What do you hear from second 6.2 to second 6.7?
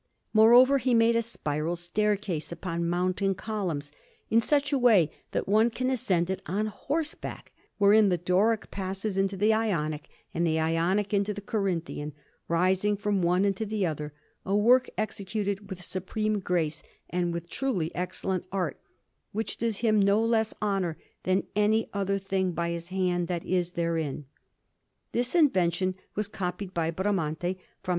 it on